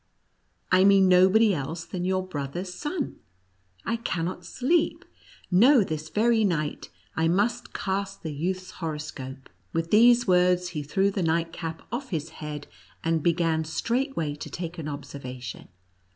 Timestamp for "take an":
14.49-14.87